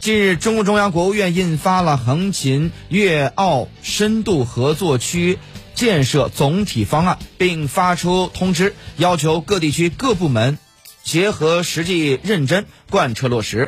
[0.00, 5.38] 近日中共中央国务院印发了横琴粤澳深度合作区
[5.74, 10.58] 建设总体方案并发出通知要求各地区各部门
[11.02, 13.66] 结合实际认真贯彻落实。